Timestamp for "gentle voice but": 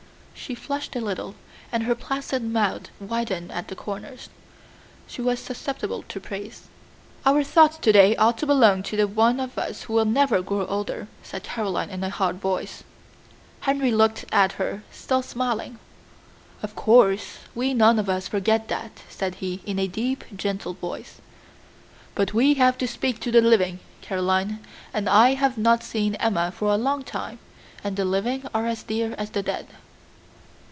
20.35-22.33